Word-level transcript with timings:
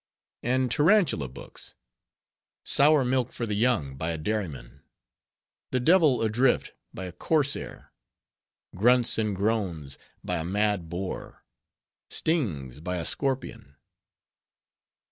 And 0.41 0.71
Tarantula 0.71 1.29
books:— 1.29 1.75
"Sour 2.65 3.05
Milk 3.05 3.31
for 3.31 3.45
the 3.45 3.53
Young, 3.53 3.95
by 3.97 4.09
a 4.09 4.17
Dairyman." 4.17 4.81
"The 5.69 5.79
Devil 5.79 6.23
adrift, 6.23 6.73
by 6.91 7.05
a 7.05 7.11
Corsair." 7.11 7.93
"Grunts 8.75 9.19
and 9.19 9.35
Groans, 9.35 9.99
by 10.23 10.37
a 10.37 10.43
Mad 10.43 10.89
Boar." 10.89 11.43
"Stings, 12.09 12.79
by 12.79 12.97
a 12.97 13.05
Scorpion." 13.05 13.75